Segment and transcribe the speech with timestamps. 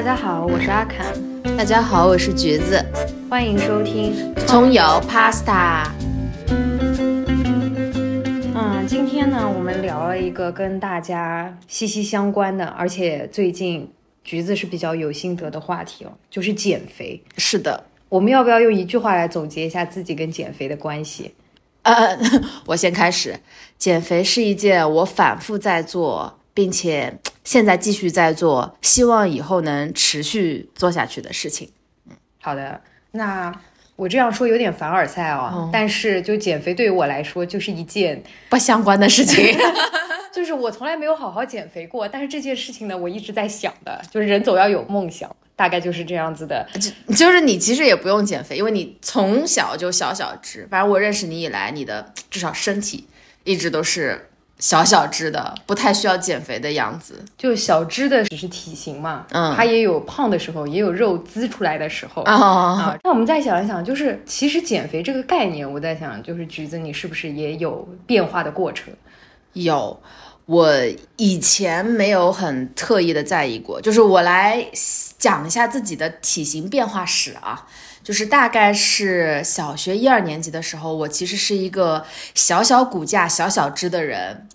[0.00, 1.12] 大家好，我是阿侃。
[1.58, 2.82] 大家好，我是橘子。
[3.28, 5.90] 欢迎收听葱油 Pasta。
[8.54, 13.92] 嗯，今天呢，我们聊了一个跟大家息息相关的，而且最近
[14.24, 17.22] 橘子是比较有心得的话题哦，就是减肥。
[17.36, 21.34] 是的，我们要不要用一句话来总结一下自己跟减肥的关系？
[21.82, 22.18] 呃，
[22.64, 23.38] 我先开始。
[23.76, 26.38] 减肥是一件我反复在做。
[26.52, 31.70] 并且现在继续在做，希望以后能持续做下去的事情。
[32.08, 32.80] 嗯，好的。
[33.12, 33.52] 那
[33.96, 39.56] 我这样说有点凡尔赛哦，但是就减肥对于我来说就是一件不相关的事情。
[40.32, 46.64] 就是我从来没有好好减肥过，但是这件事情呢，我一直在想的，就是人总要有梦想，大概就是这样子的。
[46.74, 50.66] 就就是你其实也不用减肥，因为你从小就小小只。
[50.70, 53.08] 反正我认识你以来，你的至少身体
[53.44, 54.29] 一直都是。
[54.60, 62.96] 小小只的，不太需要减肥的样子，就小只的只是体型嘛，嗯，它也有胖的时候，也有肉滋出来的时候啊。
[63.02, 68.92] 那我们再想一想，就是其实减肥这个概念，我在想，就是橘子，你是不是也有变化的过程？
[69.54, 70.00] 有，
[70.50, 70.74] 我
[71.16, 74.66] 以前没有很特意的在意过，就是我来
[75.16, 77.68] 讲一下自己的体型变化史啊。
[78.02, 84.48] 就是大概是小学一二年级的时候，我其实是一个小小骨架、小小只的人。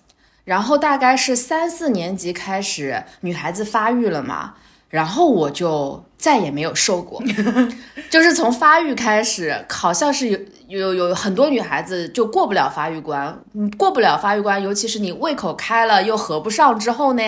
[0.44, 4.56] 然后大概是三四年级开始，女孩子发育了嘛，
[4.88, 7.22] 然后我就再也没有瘦过。
[8.10, 10.28] 就是从发育开始，好像是
[10.68, 13.38] 有有有很多女孩子就过不了发育关，
[13.76, 17.22] 过不了发育关，尤其是你胃口开了又合不上之后呢，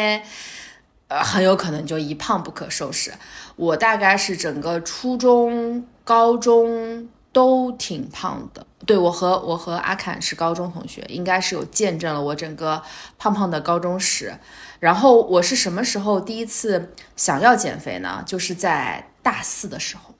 [1.08, 3.12] 呃，很有可能就一胖不可收拾。
[3.56, 5.84] 我大概是整个初中。
[6.08, 12.82] 高中都挺胖的，对我和我和阿侃是高中同学，应该是有见证了我整个
[13.18, 14.32] 胖胖的高中史。
[14.80, 18.22] 然后我是什么时候第一次想要减肥呢？
[18.26, 20.14] 就是在大四的时候。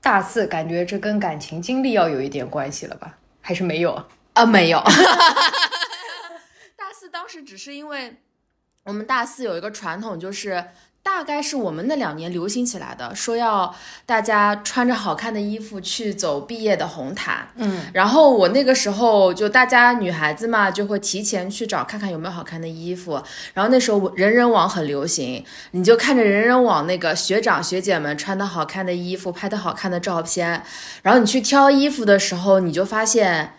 [0.00, 3.18] 大四感觉这跟感情经历要有一点关系了吧？
[3.40, 3.92] 还是没有
[4.34, 4.46] 啊？
[4.46, 4.78] 没有。
[6.76, 8.16] 大四当时只是因为
[8.84, 10.64] 我们大四有一个传统，就是。
[11.06, 13.72] 大概是我们那两年流行起来的，说要
[14.04, 17.48] 大家穿着好看的衣服去走毕业的红毯。
[17.54, 23.22] 嗯，然后我那个时候就大家女孩子嘛，就会提前去找看看有没有好看的衣服。
[23.54, 30.64] 然后那时候人人网很流行，你就看着人人网那个学长学姐们穿的好看的衣服，拍的好看的照片，
[31.02, 33.54] 然后你去挑衣服的时候，你就发现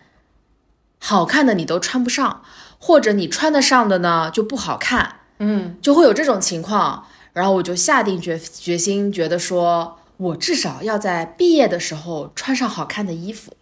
[0.99, 2.43] 好看的你都穿不上，
[2.77, 5.21] 或者你穿得上的呢就不好看。
[5.39, 7.07] 嗯，就会有这种情况。
[7.37, 13.53] 然后我就下定决决心，觉得说我至少要在毕业的时候穿上好看的衣服，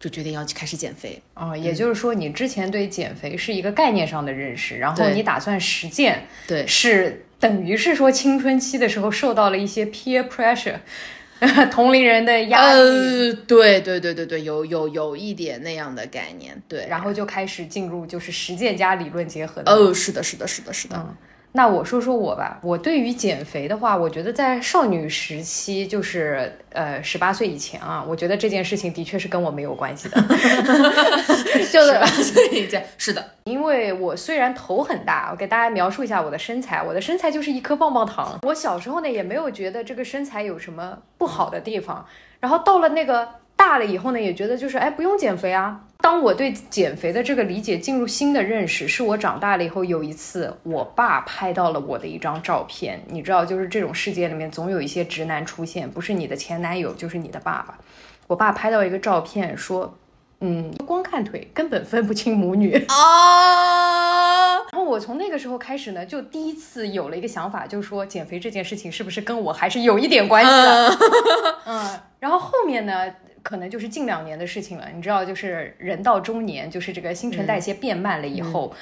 [0.00, 1.56] 就决定要去开始减肥啊。
[1.56, 10.80] 也就是说，你之前对减肥是一个概念上的认识，然后你打算实践，对，是等于是说青春期的时候受到了一些 peer pressure，
[11.70, 12.80] 同龄人的压力。
[12.80, 19.70] 呃，对对对对对，有有有一点那样的概念，对，然后就开始进入就是实践加理论结合的。
[19.70, 21.16] 哦，是的，是的，是的，是的。
[21.52, 30.20] 那我说说我吧，我对于减肥的话，我觉得在少女时期，就是呃十八岁以前啊，我觉得这件事情的确是跟我没有关系的。
[31.72, 38.38] 就是十八岁以前，是的，因为我虽然头很大，我给大家描述一下我的身材，我的身材就是一颗棒棒糖。
[38.42, 42.06] 我小时候呢，也没有觉得这个身材有什么不好的地方，
[42.40, 43.26] 然后到了那个。
[43.66, 45.80] 大了以后呢，也觉得就是哎，不用减肥啊。
[45.98, 53.02] 当我对减肥的这个理解进入新的认识，是我长大了以后有一次，我爸拍到了我的一张照片。
[53.08, 57.76] 你知道，就是这种世界里面总有一些直男出现，不是你的前男友，就是你的爸爸。
[58.28, 59.98] 我爸拍到一个照片，说，
[60.40, 64.58] 嗯，光看腿根本分不清母女啊。
[64.70, 70.98] 然后我从那个时候开始呢，就第一次有了一个想法，就是说减肥这件事情是不是跟我还是有一点关系的？
[71.66, 73.12] 嗯，然后后面呢？
[73.46, 78.74] 可能就是近两年的事情了，你知道，就是人到中年，就是这个新陈代谢变慢了以后，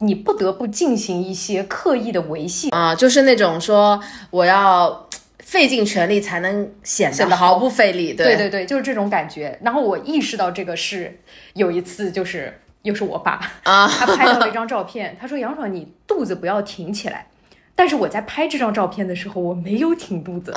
[0.00, 5.08] 你不得不进行一些刻意的维系啊，就是那种说我要
[5.38, 9.56] 费尽全力才能显得毫不费力，对对对，就是这种感觉。
[9.62, 11.20] 然后我意识到这个是
[11.54, 17.28] 有一次，就是又是我爸啊，他拍到了一 张照片，他说杨爽，你肚子不要挺起来。
[17.74, 20.52] 但是我在拍这张照片的时候，我没有挺肚子，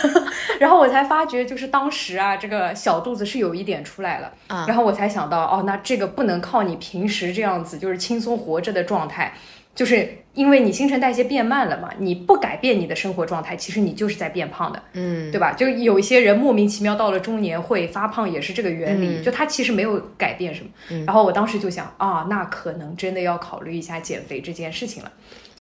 [0.58, 4.32] 然后我才发觉，就是当时啊，这个小肚子是有一点出来了，
[4.66, 9.34] 然后我才想到，哦，那这个不能靠你平时这样子就是轻松活着的状态，
[9.74, 15.52] 就是因为你新陈代谢变慢了嘛，你不改变你的生活状态，其实你就是在变胖的，嗯，对吧？
[15.52, 20.70] 就有一些人莫名其妙到了中年会发胖，也是这个原理，就他其实没有改变什么。
[21.04, 25.12] 然后我当时就想，啊，那可能真的要考虑一下减肥这件事情了。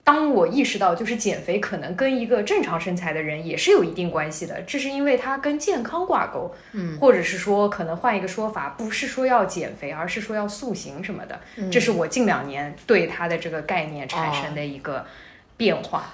[0.03, 11.39] 当我意识到，就是减肥可能跟一个正常身材的人也是有一定关系的，这是因为它跟健康挂钩，嗯，或者是说可能换一个说法，不是说要减肥，而是说要塑形什么的，
[11.71, 15.05] 这是我近两年对它的这个概念产生的一个
[15.55, 16.13] 变化。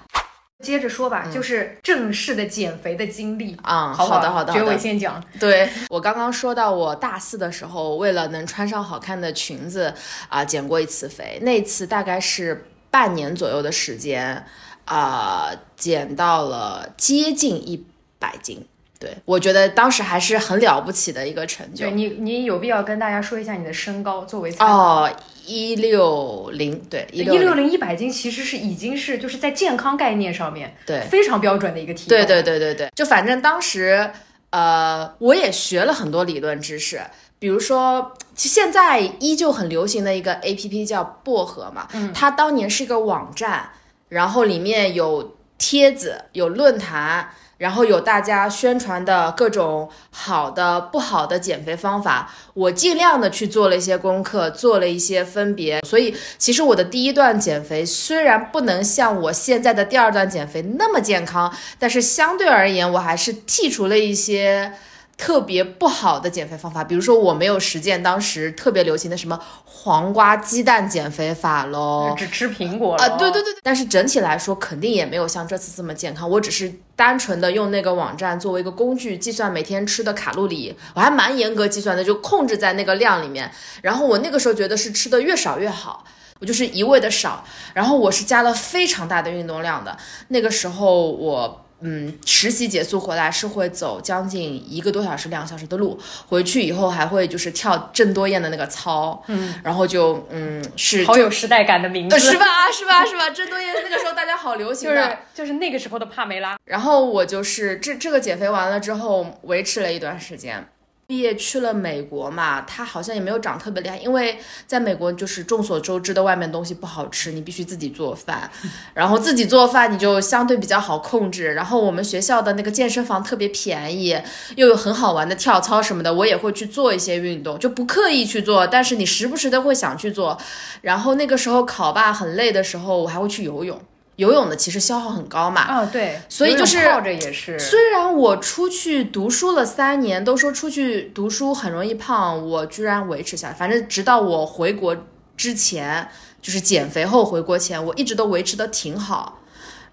[0.62, 3.94] 接着说吧，就是正式的减肥的经历啊。
[3.94, 5.24] 好的，好的，觉伟先讲。
[5.40, 9.94] 对我刚刚说到，我大四的时候，为了能穿上好看的裙子
[10.28, 11.40] 啊，减过一次肥。
[11.44, 14.46] 那次大概是半年左右的时间
[14.86, 17.86] 啊，减到了接近一
[18.18, 18.66] 百斤。
[19.00, 21.86] 对，我觉得当时还是很了不起的一个成就。
[21.86, 25.10] 对你，你有必要跟大家说一下你的身高作为哦，
[25.46, 32.10] 一六零，对，一六零一百斤其实是已经是就是在健康概念上面对非常标准的一个体重。
[32.10, 34.12] 对对对对对，就反正当时
[34.50, 37.00] 呃，我也学了很多理论知识，
[37.40, 43.72] 比如说现在依旧很流行的一个 A P P 叫薄荷嘛，嗯，它当年是一个网站，
[44.10, 47.32] 然后里面有帖子，有论坛。
[47.60, 55.82] 然后有大家宣传的各种好的、不好的减肥方法，我尽量的去做了一些功课，做了一些分别。
[55.86, 64.72] 所以，其实我的第一段减肥虽然不能像我现在的第二段减肥那么健康，但是相对而言，我还是剔除了一些。
[65.20, 73.54] 特别不好的减肥方法，比如说我没有实践当时特别流行的什么黄瓜鸡蛋减肥法喽，只吃苹果啊，对对对。
[73.62, 76.30] 但是整体来说，肯定也没有像这次这么健康。
[76.30, 83.52] 我只是单纯的用那个网站作为一个工具，计算每天吃的卡路里，我还蛮严格计算的，就控制在那个量里面。
[83.82, 86.06] 然后我那个时候觉得是吃的越少越好，
[86.40, 87.44] 我就是一味的少。
[87.74, 89.98] 然后我是加了非常大的运动量的，
[90.30, 91.66] 那个时候我。
[91.82, 102.46] 嗯，实习结束回来是会走将近一个多小时、两个小时的路，回去以后还会就是跳郑多燕的那个操，嗯，然后就嗯是好有时代感的名字，是吧？
[102.72, 103.06] 是吧？
[103.06, 103.30] 是吧？
[103.30, 106.58] 郑多燕那个时候大家好流行的，就是那个时候的帕梅拉。
[106.66, 110.68] 然后我就是这这个减肥完了之后，维持了一段时间。
[111.10, 118.48] 毕业去了美国嘛，他好像也没有长特别厉害，因为在美国就是众所周知的，外面东西不好吃，你必须自己做饭，
[118.94, 121.56] 然后自己做饭你就相对比较好控制。
[121.56, 124.16] 然后我们学校的那个健身房特别便宜，
[124.56, 130.38] 又有很好玩的跳操什么的，我也会去做一些运动，就不刻意去做，但是你时不时的会想去做。
[130.82, 133.82] 然后那个时候考吧很累的时候，我还会去游泳。
[134.20, 137.58] 游泳的其实消耗很高嘛，啊对，所以就是泡着也是。
[137.58, 143.54] 虽然我出去读书了三年，都说出去读书很容易胖，我居然维持下来。
[143.54, 145.06] 反正直到我回国
[145.38, 146.06] 之前，
[146.42, 149.40] 就是减肥后回国前，我一直都维持的挺好。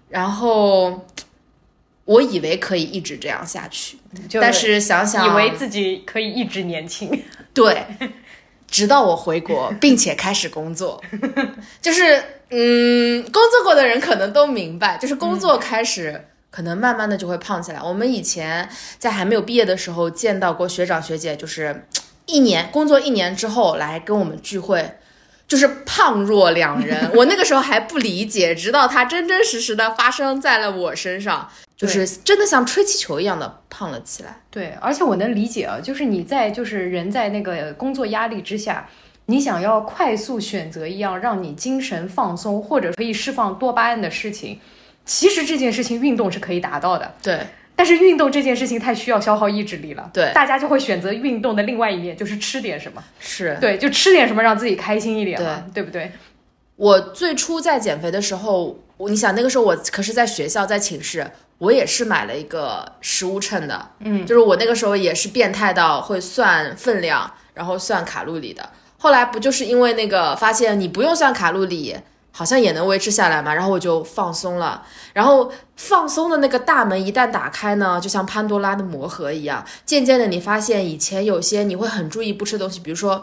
[0.09, 1.05] 然后
[2.03, 3.97] 我以为可以一直这样下去，
[4.41, 7.23] 但是想想，以为自己可以一直年轻，
[7.53, 7.85] 对。
[8.69, 11.01] 直到我回国，并且开始工作，
[11.81, 17.81] 就是嗯，工作过的人可能都明白，就是工作开始，可能慢慢的就会胖起来。
[17.81, 18.67] 我们以前
[18.97, 21.85] 在还没有毕业的时候见到过学长学姐，就是
[22.25, 24.97] 一年工作一年之后来跟我们聚会，
[25.47, 27.11] 就是胖若两人。
[27.15, 31.49] 我那个时候还不理解，直到它真真实实的发生在了我身上。
[31.77, 34.41] 就是真的像吹气球一样的胖了起来。
[34.49, 38.89] 对，而且我能理解啊，就是你在就是人在那个工作压力之下，
[39.27, 44.59] 你想要快速选择一样让你精神放松或者可以释放多巴胺的事情，
[45.05, 47.13] 其实这件事情运动是可以达到的。
[47.21, 50.09] 对，但是运动这件事情太需要消耗意志力了。
[50.13, 53.03] 对，大家就会选择运动的另外一面，就是吃点什么。
[53.19, 56.11] 是对，就吃点什么让自己开心一点嘛，对不对？
[56.75, 61.25] 我最初在减肥的时候，你想那个时候我可是在学校在寝室。
[61.59, 68.69] 我也是买了一个食物秤的，嗯，就是我那个时候也是变态到会算分量，然后算卡路里的。
[68.97, 71.95] 后来不就是因为那个发现你不用算卡路里，
[72.31, 74.83] 好像也能维持下来嘛，然后我就放松了。
[75.13, 83.21] 然后放松的那个大门一旦打开呢，就像潘多拉的魔盒一样，渐渐的你发现以前有些你会很注意不吃东西，比如说。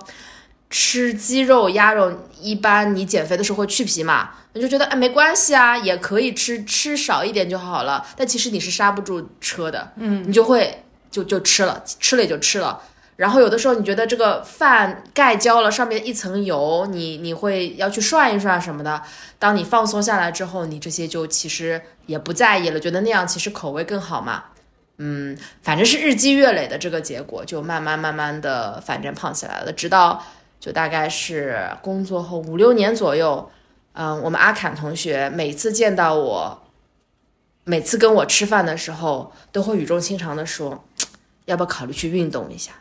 [0.71, 4.31] 吃鸡肉、鸭肉，一般你减肥的时候会去皮嘛？
[4.55, 8.05] 你就觉得哎没关系啊，也可以吃，吃少一点就好了。
[8.17, 12.81] 但其实你是刹不住车的，嗯，你就会就就吃了，吃了也就吃了。
[13.17, 19.03] 然后有的时候你觉得这个饭盖焦了，上面一层油，你你会要去涮一涮什么的。
[19.39, 24.45] 当你放松下来之后，你这些就其实也不在意了，觉得那样其实口味更好嘛。
[24.99, 30.23] 嗯，反正是日积月累的这个结果，就慢慢慢慢的反正胖起来了，直到。
[30.61, 33.51] 就大概是工作后五六年左右，
[33.93, 36.63] 嗯，我们阿侃同学每次见到我，
[37.65, 40.83] 每次跟我吃饭的时候，都会语重心长的说，
[41.45, 42.73] 要不要考虑去运动一下？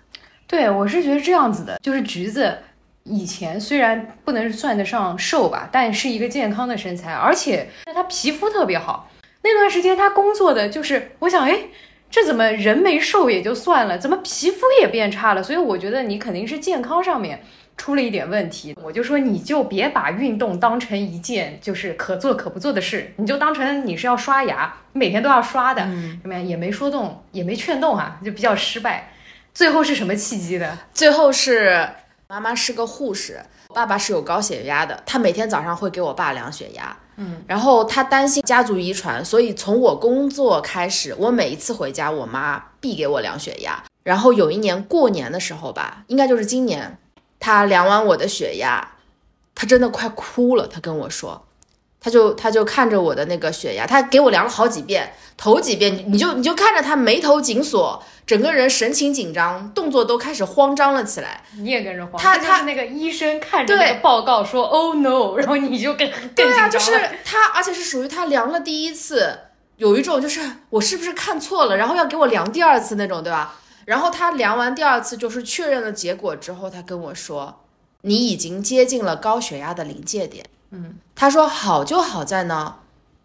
[0.54, 2.56] 对我是觉得这样子的，就是橘子，
[3.06, 9.10] 以前虽然不能算得上瘦吧，但是一个健康的身材，而且他皮肤特别好。
[9.42, 11.58] 那段时间他工作的就是，我想，哎，
[12.12, 15.42] 这怎么人没瘦也就算了，怎么皮肤也变差了？
[15.42, 17.42] 所以我觉得你肯定是健康上面
[17.76, 18.78] 出了一点问题。
[18.84, 25.82] 我就说你就别把运动当成一件就是可做可不做的事，你就当成你是要刷牙，每天都要刷的，
[26.22, 29.10] 什么也没说动，也没劝动啊，就比较失败。
[29.54, 30.78] 最后是什么契机的？
[30.94, 31.88] 最后是
[32.28, 33.40] 妈妈是个护士，
[33.74, 36.96] 爸爸是有高血压的，他每天早上会给我爸量血压。
[37.18, 43.84] 嗯，然后他担心家族遗传，所以从我工作开始，我每一次回家，我妈必给我量血压。
[44.02, 46.98] 然后有一年过年的时候吧，应该就是今年，
[47.40, 48.96] 他量完我的血压，
[49.54, 50.68] 他真的快哭了。
[50.68, 51.46] 他跟我说。
[52.04, 61.42] 他就他就看着我的那个血压，他给我量了好几遍，头几遍你就你就看着他眉头紧锁，整个人神情紧张，动作都开始慌张了起来。
[61.58, 62.22] 你也跟着慌。
[62.22, 66.92] 他他那个医生看着那个报告说 “Oh no”，然后你就更更 对啊，就是
[67.24, 69.40] 他，而且是属于他量了第一次，
[69.78, 70.42] 有一种就是
[70.72, 73.56] 我是不是看错了，然后要给我量第二次那种，对吧？
[73.86, 77.62] 然后他量完第二次就是确认了结果之后，他跟我说
[78.04, 82.78] ：“你已经接近了高血压的临界点。”嗯，他说好就好在呢，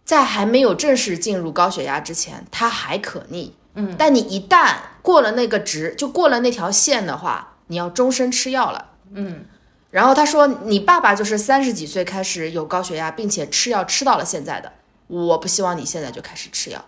[0.05, 3.55] 在还没有正式进入高血压之前，它还可逆。
[3.73, 8.91] 嗯，但你一旦过了那个值，就过了那条线的话，你要终身吃药了。
[9.13, 9.47] 嗯，
[9.91, 14.71] 然后他说，你爸爸就是三十几岁开始有高血压，并且吃药吃到了现在的。
[15.07, 16.85] 我不希望你现在就开始吃药。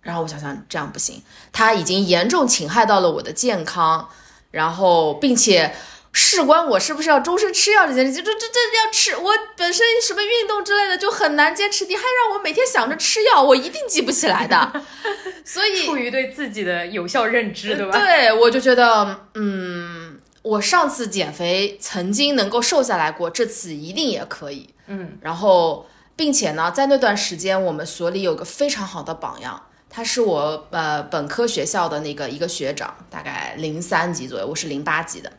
[0.00, 1.22] 然后我想想，这样不行，
[1.52, 4.08] 他已经严重侵害到了我的健康，
[4.50, 5.72] 然后并且。
[6.16, 14.84] 事关我是不是要终身吃药这件事情，这这这要吃，我本身什么运动之类的就很难坚持，你还让我每天想着吃药，我一定记不起来的。
[15.44, 17.98] 所以出于对自己的有效认知，对吧？
[17.98, 24.72] 对，我就觉得，嗯，我上次减肥曾经能够瘦下来过，这次一定也可以。
[24.86, 35.32] 嗯，然后并且呢，在那段时间，我们所里有个非常好的榜样，他是我呃本科学校的那个一个学长，大概零三级左右，我是零八级的。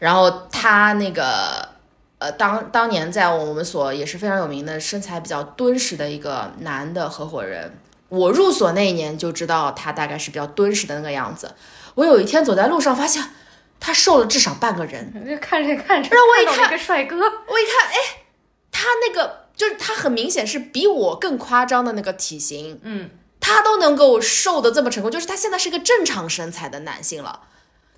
[0.00, 1.68] 然后他那个，
[2.18, 7.78] 呃，当当年在我们所也是非常有名的，身材比较敦实的一个男的合伙人。
[8.08, 11.54] 我入所那一年就知道他大概是比较敦实的那个样子。
[11.94, 13.22] 我有一天走在路上，发现
[13.78, 15.12] 他瘦了至少半个人。
[15.24, 18.22] 就看着看着，让我一看一个帅哥，我一看，哎，
[18.72, 27.42] 他那个就是他很明显是比我更夸张的那个体型，嗯，他都能够瘦的这么成功，就是他现在是一个正常身材的男性了。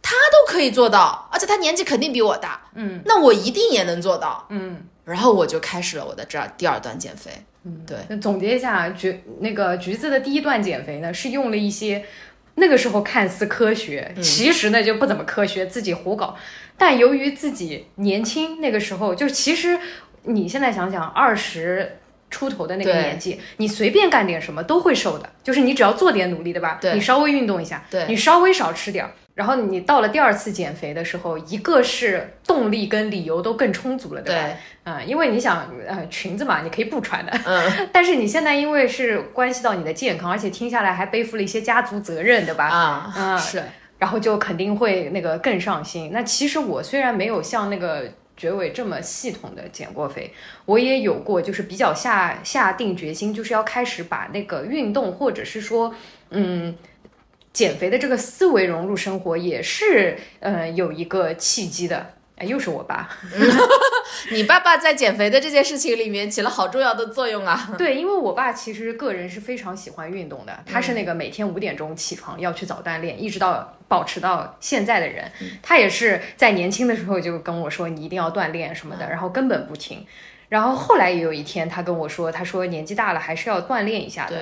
[0.02, 4.82] 他都可以做到，而且他年纪肯定比我大，嗯，那我一定也能做到，嗯。
[5.04, 7.30] 然后我就开始了我的这第二段减肥，
[7.64, 7.96] 嗯，对。
[8.08, 12.04] 那总结一下，橘那个橘子的第一段减肥呢，是用了一些
[12.54, 16.36] 那个时候看似科学，其实呢就不怎么科学，自己胡搞。
[16.78, 19.76] 但由于自己年轻，那个时候就其实
[20.22, 21.98] 你现在想想，二十
[22.30, 26.78] 出头的那个年纪，你随便干点什么都会瘦的，就是你只要做点努力，对吧？
[26.80, 29.10] 对，你稍微运动一下，对，你稍微少吃点儿。
[29.34, 34.42] 然后你到了第二次减肥的时候，一个是动力跟理由都更充足了，对吧？
[34.42, 37.88] 对，嗯，因为你想，呃，裙子嘛，你可以不穿的，嗯。
[37.90, 42.68] 但是你现在因为是关系到你的健康，而且听下来还背负了一些家族责任，对吧？
[42.68, 43.62] 啊，啊，是。
[43.98, 46.10] 然后就肯定会那个更上心。
[46.12, 48.04] 那其实我虽然没有像那个
[48.36, 50.30] 绝伟这么系统的减过肥，
[50.66, 55.94] 我也有过，就是比较下下定决心，就是要开始把那个运动，或者是说，
[56.28, 56.76] 嗯。
[57.52, 62.14] 减肥的这个思维融入生活也是，呃，有一个契机的。
[62.34, 63.10] 哎，又是我爸，
[64.32, 67.74] 你爸爸在减肥的这件事情里面起了好重要的作用啊。
[67.76, 75.30] 对，因为我爸其实个人是非常喜欢运动的，他是那个每天五点钟起床要去早锻炼，一直到保持到现在的人。
[75.62, 80.04] 他也是在年轻的时候就跟我说，你一定要锻炼什么的，然后根本不听。
[80.52, 84.36] 然后后来也有一天，他跟我说，他说年纪大了还是要锻炼一下的。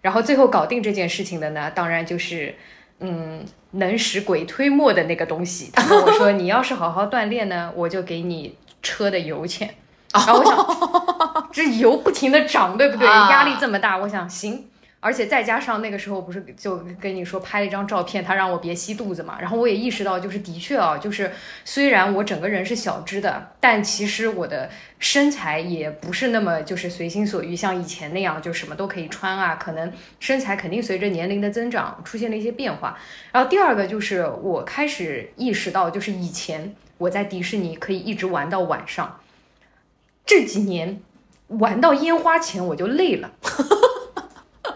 [0.00, 2.54] 然后最后搞定这件事情的呢，当然就是，
[3.00, 5.70] 嗯，能使鬼推磨的那个东西。
[5.74, 9.74] 他跟我说，你要是好好锻炼呢， 我就给你车的油钱。
[10.14, 13.06] 然后我想， 这油不停的涨，对不对？
[13.06, 14.70] 压力这么大，我想行。
[15.04, 19.36] 而且再加上那个时候不是就跟你说拍了一张照片，他让我别吸肚子嘛。
[19.40, 21.32] 然后我也意识到，就是的确啊，就是
[21.64, 29.56] 虽然我整个人是小只的，但其实我的身材也不是那么就是随心所欲，像以前那样就什么都可以穿啊。
[29.56, 32.96] 可能身材肯定随着年龄的增长出现了一些变化。
[33.32, 39.18] 然后第二个就是我开始意识到，就是以前我在迪士尼可以一直玩到晚上，
[40.24, 41.00] 这几年
[41.48, 43.32] 玩到烟花前我就累了。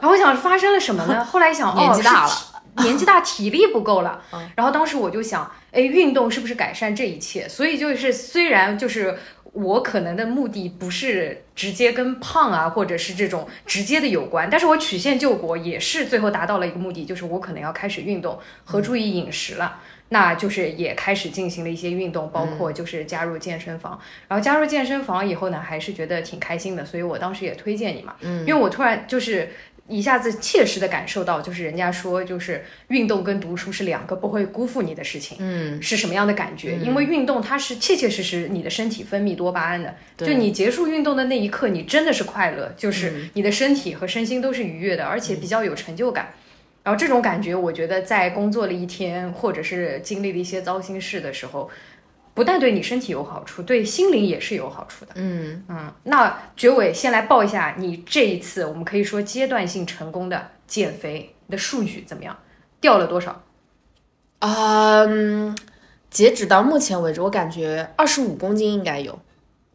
[0.00, 1.24] 然后我想发生了什么呢？
[1.24, 2.32] 后来想，年纪大了，
[2.78, 4.22] 年纪大体力不够了。
[4.54, 7.48] 然后当时我就想，哎，运动是不是改善这一切？
[7.48, 9.18] 所以就是虽然就是
[9.52, 19.78] 我可能的目的不是直接跟胖啊或者是这种直接的有关，但是我曲线救国也是最后达到了一个目的，就是我可能要开始运动和注意饮食了。
[20.08, 23.98] 那就是也开始进行了一些运动，包括就是加入健身房。
[24.28, 28.14] 然后加入健身房以后呢，还是觉得挺开心的，所以我当时也推荐你嘛。
[28.20, 29.52] 嗯，因为我突然就是
[29.88, 35.36] 一下子切实的感受到，就是人家说就是运动跟读书是两个不会辜负你的事情。
[35.40, 36.76] 嗯，是什么样的感觉？
[36.76, 46.34] 因为运动它是切切实实你的身体分泌多巴胺的，就你结束运动的那一刻，你真的是快乐，就是你的身体和身心都是愉悦的，而且比较有成就感。
[46.82, 51.68] 然后这种感觉，我觉得在工作了一天，或者是经历了一些糟心事的时候，
[52.36, 55.12] 不但对你身体有好处，对心灵也是有好处的。
[55.14, 55.90] 嗯嗯。
[56.02, 62.36] 那绝伟先来报一下你这一次，我们可以说阶段性成功的减肥的数据怎么样？
[62.78, 63.42] 掉了多少？
[64.40, 65.56] 嗯，
[66.10, 69.18] 截止到目前为止，我感觉二十五公斤应该有。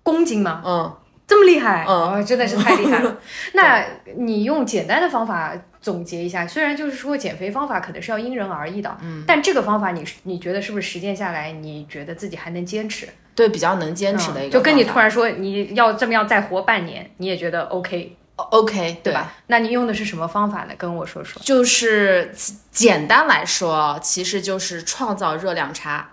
[0.04, 0.62] 公斤吗？
[0.64, 0.96] 嗯。
[1.32, 1.86] 这么厉害？
[1.88, 3.18] 嗯，真的是太厉害了。
[3.56, 3.86] 那
[4.18, 5.54] 你用简单的方法。
[5.82, 13.10] 总结一下，虽然就是说减肥方法可能是要因人而异的，嗯，但这个方法你你觉得是不是实践下来，你觉得自己还能坚持？
[13.34, 14.54] 对，比较能坚持的一个。
[14.54, 19.34] 就跟你突然说你要这么样再活半年，你也觉得 OK，OK，对吧？
[19.48, 20.76] 那你用的是什么方法呢？
[20.78, 21.42] 跟我说说。
[21.44, 22.32] 就是
[22.70, 26.11] 简单来说，其实就是创造热量差。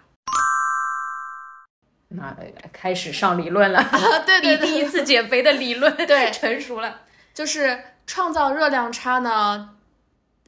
[2.08, 2.36] 那
[2.72, 3.84] 开始上理论了，
[4.24, 7.02] 对对对，第一次减肥的理论对成熟了，
[7.34, 7.78] 就是。
[8.08, 9.68] 创造热量差呢？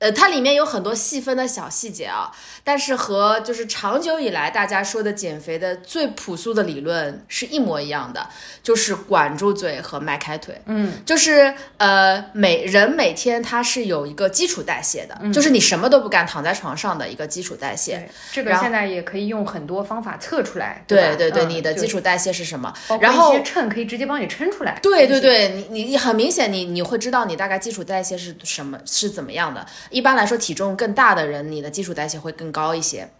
[0.01, 2.33] 呃，它里面有很多细分的小细节啊，
[2.65, 8.27] 但是和就是长久以来大家说的减肥的最朴素的理论是一模一样的，
[8.63, 10.59] 就是管住嘴和迈开腿。
[10.65, 18.11] 嗯，就是呃，每人每天它是有一个基础代谢的，就是你什么都不干躺在床上的一个基础代谢。
[18.33, 20.83] 这个现在也可以用很多方法测出来。
[20.87, 22.73] 对对对，你的基础代谢是什么？
[23.03, 24.79] 然后秤可以直接帮你称出来。
[24.83, 29.67] 对对对，你你你很明显，你你会知道你大概基础代谢是什么是怎么样的。
[29.91, 33.11] 一般来说，体重更大的人，你的基础代谢会更高一些。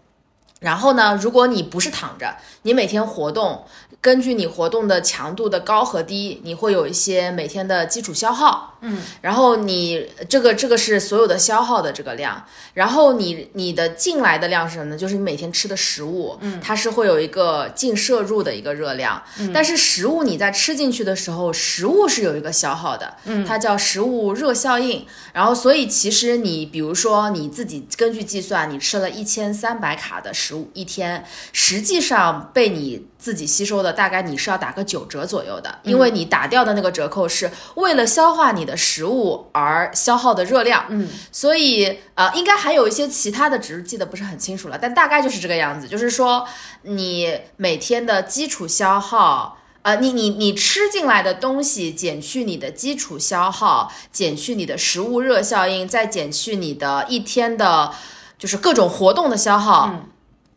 [0.59, 3.65] 然后呢，如果你不是躺着，你每天活动，
[3.99, 8.70] 根据你活动的强度的高和低，你会有一些每天的基础消耗。
[8.81, 14.97] 嗯，然后你这个这个是所有的消耗的这个量，然后你你的进来的量是什么呢？
[14.97, 19.19] 就是你每天吃的食物，嗯，它是会有一个净摄入的一个热量。
[19.39, 25.03] 嗯，但是食物你在吃进去的时候，食物是有一个消耗的，嗯，它叫食物热效应。
[25.33, 30.51] 然后所以其实你比如说你自己根据计算，你吃了一千三百卡的食。
[30.53, 40.85] 物一天，实际上被你自己吸收的大概你是要打个九折左右的，因为你打掉的那个折扣是为了消化你的食物而消耗的热量。
[40.89, 46.47] 嗯，所以呃，应该还有一些其他的值，记得不是很清楚了，但大概就是这个样子，就是说
[46.83, 57.91] 你每天的基础消耗，呃，你你你吃进来的东西减去你的基础消耗，减去你的食物热效应，再减去你的一天的，
[58.37, 60.07] 就是各种活动的消耗。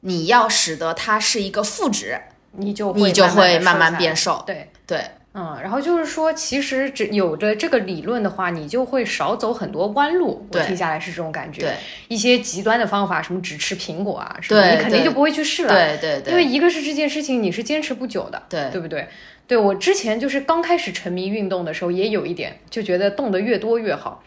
[0.07, 2.21] 你要使得它是一个负值，
[2.53, 4.45] 你就你就会慢慢变瘦。
[4.47, 10.47] 对对，嗯，然后就是说，其实这有着这个理论的话，你就会少走很多弯路。
[10.53, 11.63] 我听下来是这种感觉。
[11.63, 11.75] 对，
[12.07, 15.69] 一些极端的方法，什么只吃苹果啊，什么你肯定就不会去试了。
[15.69, 19.09] 对对对，因为一个是这件事情你是坚持不久的，对对不对？
[19.49, 24.23] 对我之前就是刚开始沉迷运动的时候，也有一点就觉得动得越多越好。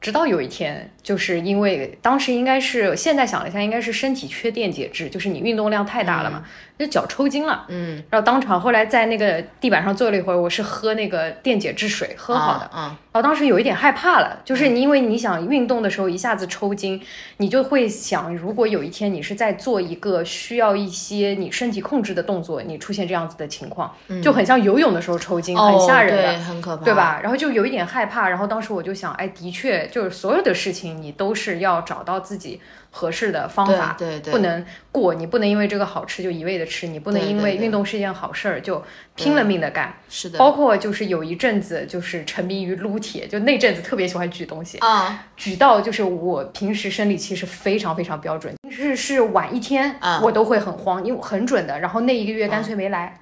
[0.00, 6.44] 直到有一天，就是因为当时应该是现在想了一下，应该是身体缺电解质，就是你运动量太大了嘛。
[6.84, 17.00] 就脚抽筋了，嗯，然后当场后来在那个地板上坐了一会儿，我是喝那个电解质水喝好的，啊，然后当时有一点害怕了，就是你因为你想运动的时候一下子抽筋，
[17.36, 27.20] 你就会想，如果有一天你是在做一个需要一些你身体控制的动作，你出现这样子的情况，就很像游泳的时候抽筋，很吓人的，很可怕，对吧？
[27.22, 32.60] 然后就有一点害怕，然后当时我就想，哎，的确就是所有的事情你都是要找到自己。
[32.94, 38.80] 合适的方法，对对，不能过，你不能因为这个好吃就一味的吃，你不能因为运动是一件好事儿就
[39.14, 39.94] 拼了命的干。
[40.10, 51.80] 是的，包括就是有一阵子就是沉迷于撸铁，就那阵子特别喜欢举东西啊，举到就是我平时生理期是非常非常标准，是是晚一天我都会很慌，因为很准的。
[51.80, 53.18] 然后那一个月干脆没来，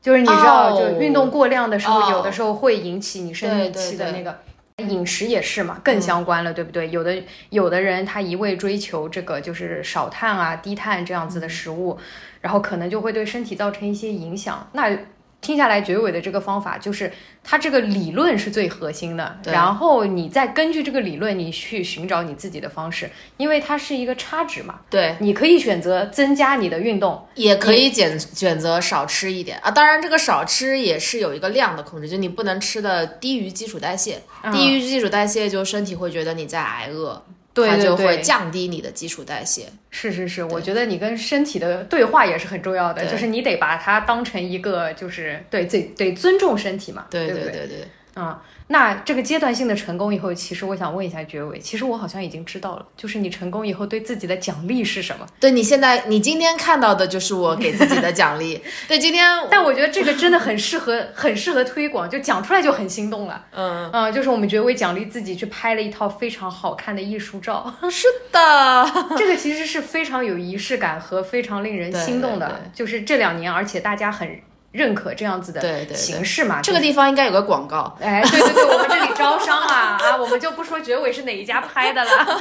[0.00, 4.38] 就是你知道，就运动过量的时候，有的时候会引起你生理期的那个。
[4.78, 6.88] 饮食也是嘛，更相关了，对不对？
[6.90, 11.98] 有的有的人他一味追求这个就是少碳啊、低碳这样子的食物，
[12.40, 14.68] 然后可能就会对身体造成一些影响。
[14.72, 14.96] 那
[15.40, 17.10] 听下来，绝尾的这个方法就是
[17.44, 29.58] 它这个理论是最核心的，然后你再根据这个理论，你去寻找你自己的方式，因为它是一个差值嘛，对，你可以选择增加你的运动，也可以选选择少吃一点。
[29.58, 29.70] 啊。
[29.70, 34.52] 当然，这个少吃也是有一个量的控制，就你不能吃的低于基础代谢，嗯。
[34.52, 37.22] 低于基础代谢就身体会觉得你在挨饿，
[37.66, 39.66] 它就会，降低你的基础代谢。
[39.90, 47.88] 是是是，我觉得你跟身体的对话也是很重要的，就是你得把它当成一个，就是对得得尊重身体嘛，对对不对对？
[48.14, 55.26] 啊，嗯，那这个阶段性的成功以后，其实我想问一下绝伟，其实我好像已经知道了，就是你成功以后对自己的奖励是什么？
[55.40, 58.60] 对你现在你今天看到的就是我给自己的奖励。
[58.86, 63.46] 对，今天但我觉得这个真的很适合，很适合推广，就讲出来就很心动了。
[63.52, 72.46] 嗯，嗯，就是我们绝伟奖励自己去拍了一套非常好看的艺术照，是的， 这个其实是非常有仪式感和非常令人心动的。
[72.46, 74.28] 对对就是这两年，而且大家很
[74.72, 76.60] 认可这样子的对对对形式嘛。
[76.62, 77.96] 这个地方应该有个广告。
[78.00, 82.40] 哎，对对对，我们这里招商啊 啊，我们就不说结尾是哪一家拍的了。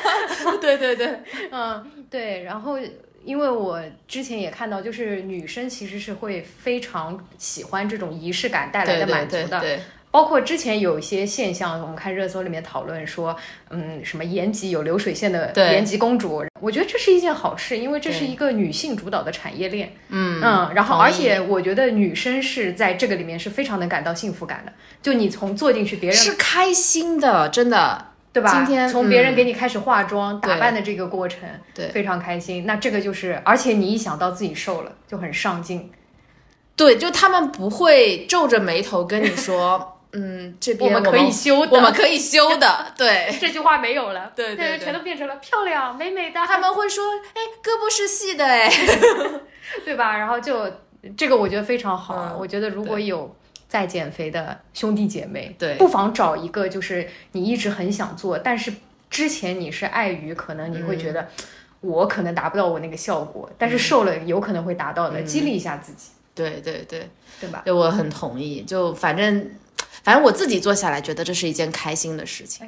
[0.59, 1.19] 对 对对，
[1.51, 2.77] 嗯，对，然后
[3.23, 9.59] 因为我之前也看到，就是女生其实是会非常喜欢这种仪式感带来的满足的。
[9.59, 9.79] 对对，
[10.17, 13.37] 包括之前有一些现象，我们看热搜里面讨论说，
[13.69, 19.93] 嗯，什么延吉有流水线的延吉公主，我觉得这是一件好事，因为这是一个女性主导的产业链。
[20.09, 28.07] 嗯嗯，然后而且我觉得女生是在这个里面是非常能感到幸福感的，就你从坐进去，别人是开心的，真的。
[28.33, 28.51] 对吧？
[28.51, 31.39] 今天从别人嗯给你开始化妆、打扮的这个过程，
[31.73, 32.65] 对非常开心。
[32.65, 35.91] 那这个就是，而且你一想到自己瘦了，就很上进。
[36.75, 43.35] 对，就他们不会皱着眉头跟你说，嗯，这边我我们可以修的，我们可以修的， 对。
[43.39, 44.79] 这句话没有了，对对对。
[44.79, 47.03] 全都变成了漂亮、美美的，他们会说，
[47.33, 48.69] 哎，胳膊是细的，哎，
[49.85, 50.17] 对吧？
[50.17, 50.71] 然后就
[51.15, 53.35] 这个我觉得非常好，嗯我觉得如果有
[53.67, 55.75] 在减肥的兄弟姐妹，对。
[55.75, 58.73] 不妨找一个就是你一直很想做，但是
[59.09, 61.13] 之前你是碍于可能你会觉嗯。
[61.13, 61.27] 得。
[61.81, 67.07] 我可能达不到我那个效果，但是瘦了有可能会达到的，激励一下自己，对对对，
[67.39, 67.61] 对吧？
[67.63, 68.63] 对我很同意。
[68.63, 69.47] 就反正，
[70.07, 72.65] 反正我自己做下来，觉得这是一件开心的事情。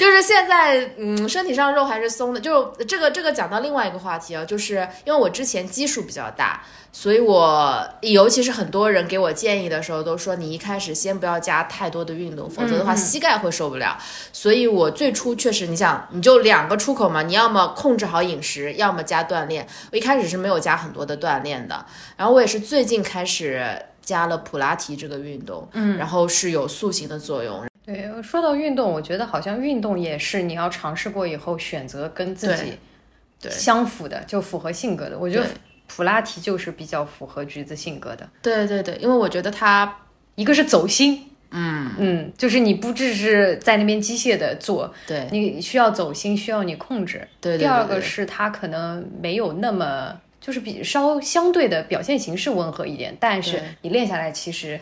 [0.00, 2.40] 就是现在，嗯，身体上肉还是松的。
[2.40, 13.96] 就这个这个讲到另外一个话题啊，就是因为我之前基数比较大，所以我尤其是很多人给我建议的时候，都说你一开始先不要加太多的运动，否则的话膝盖会受不了。
[14.32, 19.68] 所以我最初确实，你想，你就两个出口嘛，你要么控制好饮食，要么加锻炼。
[19.92, 23.80] 我一开始是没有加很多的锻炼的，然后我也是最近开始
[24.10, 27.64] 加了普拉提这个运动，嗯，然后是有塑形的作用。
[27.86, 32.72] 对，说到运动，我觉得好像运动也是你要尝试过以后选择跟自己
[33.40, 35.16] 对对相符的，就符合性格的。
[35.16, 35.46] 我觉得
[35.86, 39.96] 普拉提就是比较符合橘子性格的，对对对，因为我觉得它
[40.34, 47.28] 一个是走心，嗯嗯，就是你不只是在那边机械的做，对你需要走心，需要你控制。
[47.40, 50.18] 对对第二个是它可能没有那么。
[50.50, 54.80] 就是比稍相对的表现形式温和一点，但是你练下来其实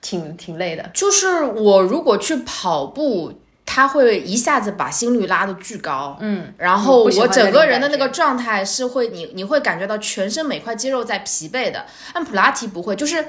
[0.00, 0.88] 挺挺累的。
[0.94, 3.32] 就是我如果去跑步，
[3.66, 11.84] 它会一下子把心率拉得巨高，嗯，然后我整个人的那个状态是会你你会感觉到全身每块肌肉在疲惫的。
[12.14, 13.26] 但普拉提不会，就是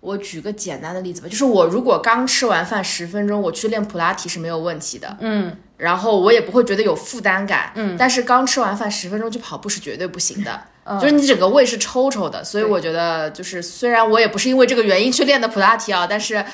[0.00, 10.62] 我举个简单的例子吧，就是我如果刚吃完饭十分钟，我去练普拉提是没有问题的，嗯，然后我也不会觉得有负担感，嗯，但是刚吃完饭十分钟去跑步是绝对不行的。
[11.00, 16.44] 就是你整个胃是抽抽的，所以我觉得就是虽然我也不是因为这个原因去练的普拉提啊，但是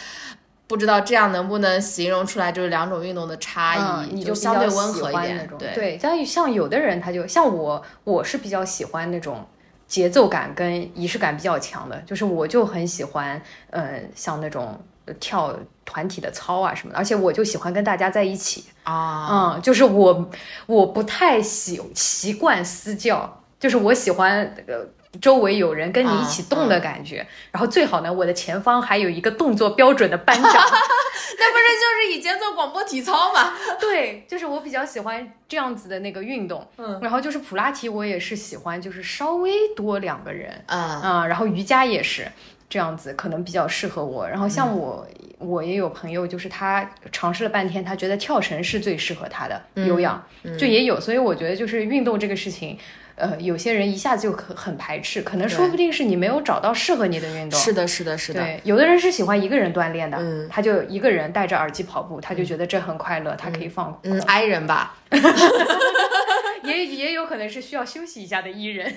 [0.66, 5.38] 不知道这样能不能形容出来就是两种运动的差异，嗯，你就相对温和一点。
[5.38, 9.46] 对种对，像像有的人他就像我，我是比较喜欢那种
[9.86, 15.54] 节奏感跟仪式感比较强的，就是我就很喜欢，呃，像那种呃跳
[15.88, 20.30] 团体的操啊什么的，而且我就喜欢跟大家在一起，啊，嗯，就是我
[20.66, 24.86] 我不太习习惯私教，就是我喜欢呃。
[25.22, 33.54] 周围有人跟你一起动的感觉，然后最好呢，我的前方还有一个动作标准的班长， 那不是就是以前做广播体操嘛？
[33.80, 42.30] 对，就是我比较喜欢这样子的那个运动，嗯，然后就是普拉提，我也是喜欢，就是稍微多两个人，啊，啊、然后瑜伽也是
[42.68, 44.28] 这样子，可能比较适合我。
[44.28, 45.06] 然后像嗯我，
[45.38, 50.22] 我也有朋友，就是他尝试了半天，他觉得跳绳是最适合他的嗯有氧，
[50.58, 51.00] 就也有。
[51.00, 52.78] 所以我觉得就是运动这个事情。
[53.20, 57.58] 呃，有些人一下子就很很排斥，可能说不定是你没有找到适合你的运动。
[57.58, 63.98] 是的，是的，是的，对，有的人是喜欢一个人锻炼的，嗯他就一个人戴着耳机跑步，他就觉得这很快乐，他可以放空。
[64.04, 64.94] 嗯，i 人吧，
[66.68, 68.92] 也也有可能是需要休息一下的艺人。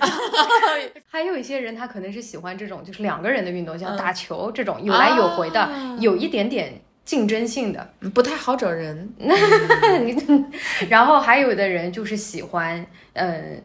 [1.08, 9.12] 还有一些人他可能是喜欢这种就是两个人的运动，像打球这种有来有回的，有一点点竞争性的，不太好找人。
[10.88, 13.62] 然后还有的人就是喜欢，嗯。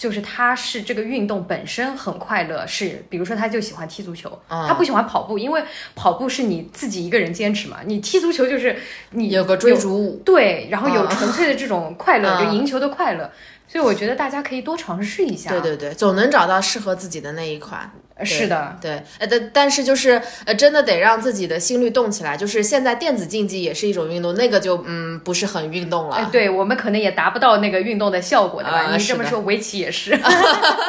[0.00, 5.62] 就是他是这个运动本身很快乐，是比如说他就喜欢踢足球，他不喜欢跑步，因为
[5.94, 8.74] 跑步是你自己一个人坚持嘛，你踢足球就是
[9.10, 13.30] 你有个追逐舞，对，然后有纯粹的这种快乐，就赢球的快乐，
[13.70, 17.88] 所以我觉得大家可以多尝试一下，对对对，总能找到适合自己的那一款。
[18.22, 22.36] 是的，对，呃，但但是就是呃，真的得让自己的心率动起来。
[22.36, 26.28] 就是现在电子竞技也是一种运动，那个就嗯不是很运动了。
[26.30, 28.94] 对我们可能也达不到那个运动的效果，对吧？
[28.94, 30.14] 你这么说，围棋也是，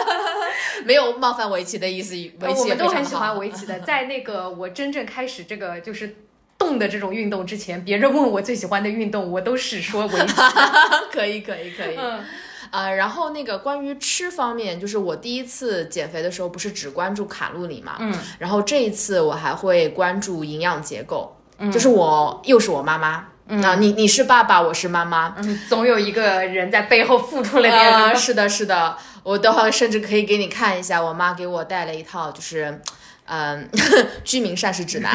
[0.84, 2.16] 没有冒犯围棋的意思。
[2.16, 3.80] 围棋我们都很喜欢围棋的。
[3.80, 6.16] 在那个我真正开始这个就是
[6.58, 10.34] 动的这种运动之前，别人问我最喜欢的运动，我都是说围棋。
[11.14, 11.98] 可以，可以，可以。
[12.72, 23.28] 啊，然后那个关于吃方面，就是我第一次减肥的时候，不是只关注卡路里嘛，嗯，然后这一次我还会关注营养结构，嗯，就是我又是我妈妈，
[23.64, 32.82] 啊，你你是爸爸，我是妈妈，嗯，总有一个人在背后付出了点， 是的，是的，我的话甚至可以给你看一下，我妈给我带了一套，就是。
[33.34, 33.70] 嗯，
[34.26, 35.10] 居民膳食指南。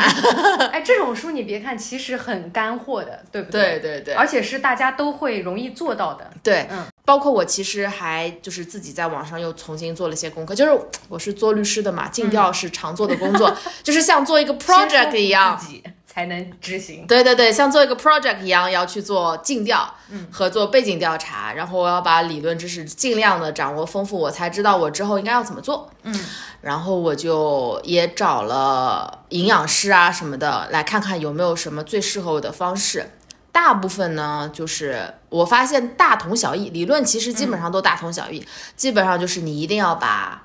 [0.73, 3.79] 哎，这种书你别看，其实很干货的，对不对？
[3.79, 6.31] 对对对，而且是大家都会容易做到的。
[6.43, 15.57] 对，嗯，包括我其实还就是自己在网上又重新做了些功课，就是我是做律师的嘛，尽调是常做的工作，就是像做一个 project 一样。
[15.57, 17.07] 自己才能执行。
[17.07, 26.19] 对对对，像做一个 project 一样，要去做尽调，嗯，和做背景调查，然后我要把理论知识尽量的掌握丰富，我才知道我之后应该要怎么做，嗯，
[26.63, 33.11] 然后我就也找了营养师啊什么的，来看看有没有什么最适合我的方式。
[33.57, 40.43] 大部分呢，就是我发现大同小异，理论其实基本上都大同小异，基本上就是你一定要把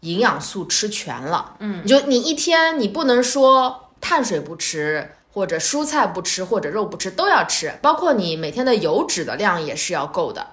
[0.00, 3.86] 营养素吃全了，嗯，就你一天你不能说。
[4.02, 7.70] 碳水不吃，或者蔬菜不吃，或者肉不吃，都要吃。
[7.82, 10.46] 包括你每天的油脂的量也是要够的，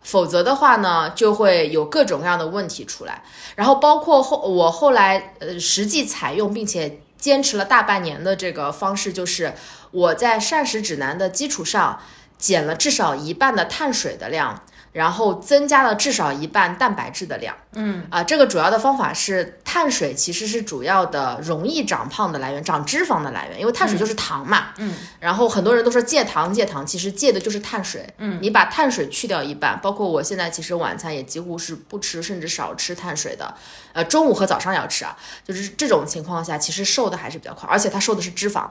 [0.00, 3.22] 否则的话呢，就会有各种各样的问题出来。
[3.56, 9.52] 然后包括后我后来呃实际采用并且坚持了大半年的这个方式，就是
[9.94, 12.00] 我在膳食指南的基础上
[12.36, 14.64] 减了至少一半的碳水的量。
[14.94, 18.06] 然后增加了至少一半蛋白质的量，嗯。
[18.10, 33.52] 啊，这个主要的方法是碳水其实是主要的容易长胖的来源，长脂肪的来源，因为碳水就是糖嘛，嗯，然后很多人都说戒糖戒糖，其实戒的就是碳水，嗯，你把碳水去掉一半，包括我现在其实晚餐也几乎是不吃甚至少吃碳水的，
[33.94, 38.64] 呃，中午和早上要吃啊，就是这种情况下其实瘦的还是比较快，而且它瘦的是脂肪，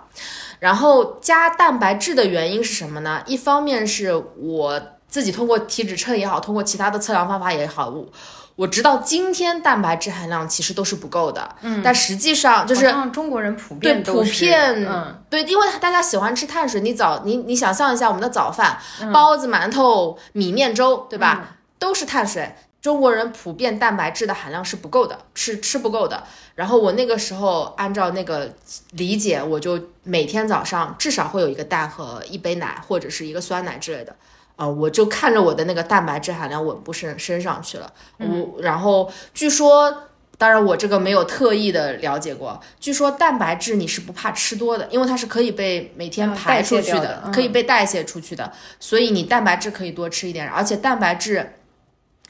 [0.59, 3.21] 然后加蛋白质的原因是什么呢？
[3.25, 4.81] 一方面是我。
[5.13, 8.03] 自己通过体脂秤也好，通过其他的测量方法也好，我
[8.55, 11.55] 我知道今天蛋白质含量其实都是不够的。
[11.61, 18.79] 嗯，但实际上就是中国人普遍对普遍嗯对，因为大家喜欢吃碳水，你早你你想象一下我们的早饭，
[19.13, 21.57] 包子、馒头、米面粥，对吧？
[21.77, 22.55] 都是碳水。
[22.81, 26.23] 中国人普遍蛋白质的含量是不够的，吃吃不够的。
[26.55, 28.51] 然后我那个时候按照那个
[28.93, 34.15] 理解，我就每天早上至少会有一个蛋和一杯奶或者是一个酸奶之类的。
[34.55, 37.91] 啊，我就看着我的那个蛋白质含量稳步升升上去了。
[38.17, 42.59] 我然后据说，当然我这个没有特意的了解过。
[42.79, 48.53] 据说蛋白质你是不怕吃多的，因为它是可以被每天排出去的，可以被代谢出去的。
[48.79, 51.55] 所以你蛋白质可以多吃一点，而且蛋白质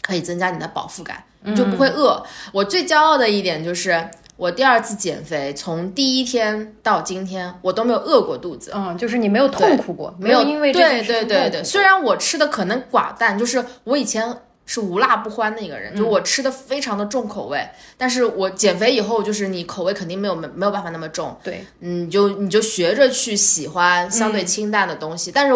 [0.02, 2.26] 可以增加你的饱腹感，你就不会饿。
[2.54, 4.10] 我最骄傲的一点就是。
[4.44, 8.74] 我第二次减肥，从第一天到今天，我都没有饿过肚子。
[8.76, 11.64] 嗯，就是你没有痛苦过，没有因为对对对对。
[11.64, 17.66] 虽然我吃的可能寡淡，就是我以前是无辣不欢的一个人，就我吃的非常的重口味。
[17.98, 21.34] 但是我减肥以后，就是你口味肯定没有没没有办法那么重。
[21.42, 25.54] 对，嗯，就你就学着去喜欢相对清淡的东西，但是。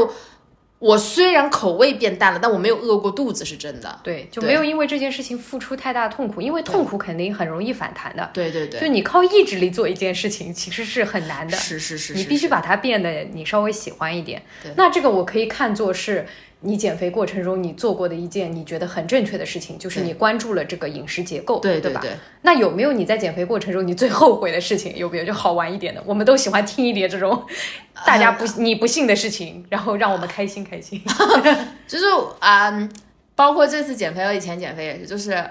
[0.80, 4.00] 我虽然口味变淡了，但我没有饿过肚子，是真的。
[4.04, 8.30] 对，就没有因为这件事情付出太大痛苦，因为痛苦肯定很容易反弹的。
[8.34, 11.58] 对对对，就你靠意志力做一件事情，其实是很难的。
[11.58, 14.42] 是是是，你必须把它变得你稍微喜欢一点。
[14.76, 16.26] 那这个我可以看作是。
[16.62, 22.02] 你减肥过程中你做过的一件你觉得很正确的事情，就是你关注了这个饮食结构，对对吧？
[22.42, 24.98] 那有没有你在减肥过程中你最后悔的事情？
[24.98, 26.02] 有没有就好玩一点的？
[26.04, 27.46] 我们都喜欢听一点这种
[28.06, 31.00] 大家不你不信的事情，然后让我们开心开心。
[31.88, 32.06] 就是
[32.40, 32.90] 啊，
[33.36, 35.44] 包括这次减肥和以前减肥也是，就是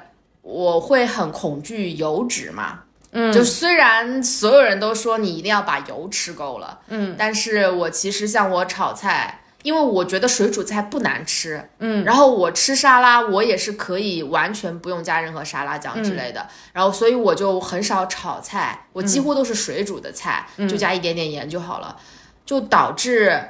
[0.42, 2.80] 我会很恐惧油脂嘛。
[3.12, 9.42] 嗯，就虽然所有人都说你一定要把油吃够了，嗯，但是我其实像我炒菜。
[9.66, 21.96] 因为我觉得水煮菜不难吃，嗯，然后我吃沙拉，我也是可以完全不用加任何沙拉酱之类的，然后所以我就很少炒菜，我几乎都是水煮的菜，就加一点点盐就好了，
[22.44, 23.42] 就导致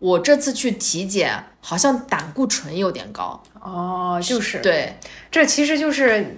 [0.00, 3.40] 我这次去体检，好像胆固醇有点高。
[3.60, 4.98] 哦，就是，对，
[5.30, 6.36] 这其实就是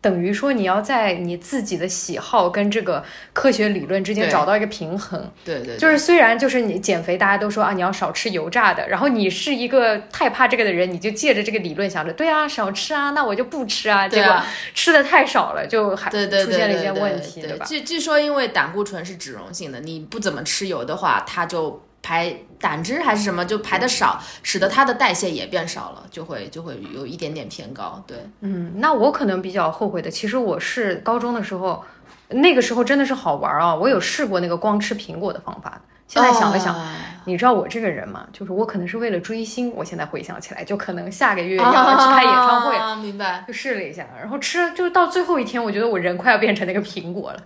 [0.00, 5.30] 等于说你要在你自己的喜好跟这个科学理论之间找到一个平衡。
[5.44, 17.64] 对对，就是虽然就是你减肥，大家都说啊你要少吃油炸的，然后你是一个太怕这个的人，你就借着这个理论想着，对啊少吃啊，那我就不吃啊，结果啊吃的太少了，就还对对对出现了一些对对问题，吧？
[17.64, 28.00] 对据据说因为胆固醇是脂溶性的，你不怎么吃油的话，它就排胆汁还是什么就排的少，使得它的代谢也变少了，就会就会有一点点偏高。
[28.06, 31.84] 对，嗯，那我可能比较后悔的，其实我是高中的时候，
[32.28, 35.80] 那个时候真的是好玩啊，我有试过那个光吃苹果的方法。
[36.08, 36.82] 现在想了想，哦
[37.28, 42.76] 你知道我这个人嘛，就是我可能是为了追星，我现在回想起来，就可能下个月要去开演唱会。
[42.76, 43.44] 啊明白。
[43.48, 47.40] 就试了一下，然后吃，就到最后一天，我觉得我人快要变成那个苹果了。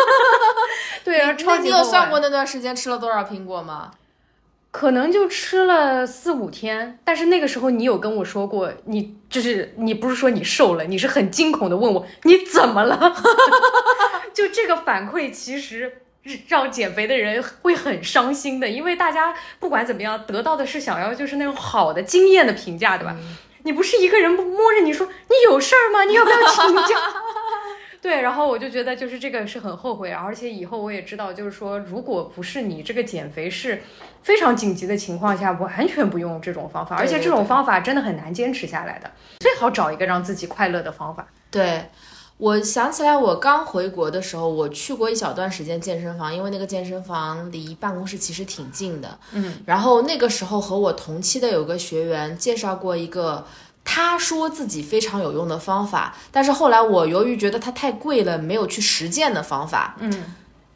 [1.04, 3.90] 对啊，超级你有算过那段时间吃了多少苹果吗？
[4.70, 13.14] 可能就吃了四五天，但是那个时候你有跟我说过，你就是你不是说你瘦了，你是很惊恐的问我你怎么了？
[14.32, 16.00] 就这个反馈其实。
[16.48, 23.16] 让减肥的人会很伤心的，因为大家不管怎么样得到的是想要就是那种好的经验的评价，对吧？
[23.64, 26.04] 你不是一个人摸着你说你有事儿吗？
[26.04, 26.96] 你要不要请假？
[28.02, 33.82] 对，然后我就觉得就是这个是很后悔，而且以后我也知道，就是说如果不是你这个减肥是
[34.22, 39.10] 非常紧急的情况下，完全不用这种方法，而且这种方法真的很难坚持下来的，
[39.40, 41.26] 最好找一个让自己快乐的方法。
[41.50, 41.86] 对，
[42.38, 49.18] 我想起来，我刚回国的时候，我去过一小段时间健身房，因为那个健身房离办公室其实挺近的。
[49.32, 53.44] 嗯，然后那个时候和我同期的有个学员介绍过一个。
[53.86, 59.94] 他说自己非常有用的方法，但是后来我由于觉得它太贵了，没有去实践的方法。
[59.98, 60.10] 嗯，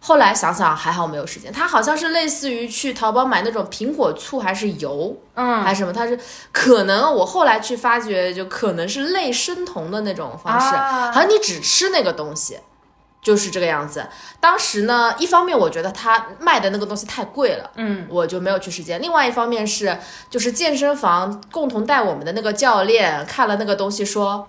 [0.00, 1.52] 后来想想还好没有时间。
[1.52, 5.92] 它好像是类似于去淘宝买那种苹果醋还是油，嗯，还是什么？
[5.92, 6.18] 它是
[6.52, 12.60] 可能我后来去发觉，就可能是类生酮的那种方式，啊好像你只吃那个东西，
[13.20, 14.06] 就是这个样子。
[14.40, 19.02] 当时呢，一方面我觉得他卖的那个东西太贵了，嗯，我就没有去实践。
[19.02, 19.98] 另外一方面是，
[20.30, 24.48] 就是健身房共同带我们的那个教练看了那个东西说，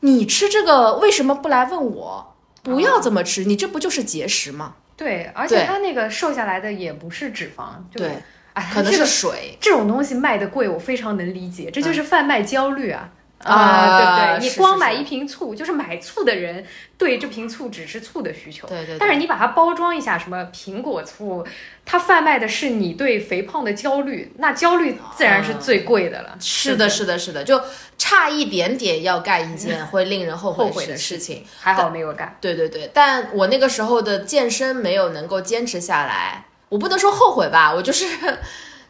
[0.00, 2.35] 你吃这个为什么不来问我？
[2.74, 4.74] 不要这么吃，你这不就是节食吗？
[4.96, 8.12] 对，而且对它那个瘦下来的也不是脂肪，就对，
[8.54, 9.56] 哎，可能是这个水。
[9.60, 13.00] 这种东西卖的贵，我非常能理解，这就是贩卖焦虑啊。
[13.00, 13.15] 啊
[13.46, 14.48] 啊，对不对？
[14.48, 16.64] 你光买一瓶醋，就是买醋的人
[16.98, 18.66] 对这瓶醋只是醋的需求。
[18.66, 21.46] 对对对但是你把它包装一下，什么苹果醋，
[21.84, 26.36] 它贩卖的是你对肥胖的焦虑，那焦虑自然是最贵的了。
[26.40, 27.60] 是的，是的，是的，就
[27.96, 31.44] 差一点点要干一件会令人后后悔的事情。
[31.58, 32.36] 还好没有干。
[32.40, 38.06] 对对对，但我那个时候的健身没有能够坚持下来，我不能说后悔吧，我就是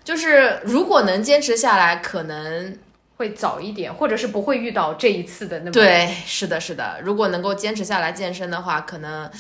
[0.03, 2.77] 就是如果能坚持下来，可能
[3.17, 9.31] 会早一点，或者是不会遇到这一次的那么对，是的，是的，如果能够坚持下来健身的话，可能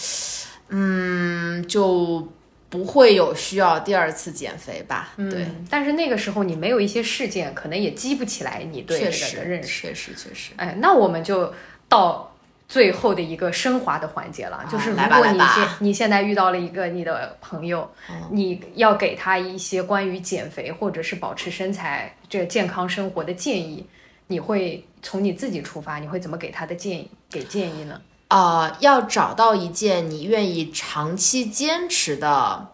[0.68, 2.32] 嗯就
[2.68, 5.12] 不会有需要第二次减肥吧。
[5.16, 9.86] 对，嗯，但是那个时候你没有一些事件，可能也激不起来你对这个的认识。
[9.88, 10.52] 确实确实。
[10.56, 11.54] 哎，那我们就
[11.88, 12.35] 到
[12.68, 17.88] 最后的一个升华的环节了，就是如果你现你现在遇到了一个你的朋友，
[18.30, 23.86] 你要给他一些关于减肥或者是保持身材这健康生活的建议，
[24.26, 28.00] 你会从你自己出发，你会怎么给他的建议给建议呢？
[28.28, 32.72] 啊、要找到一件你愿意长期坚持的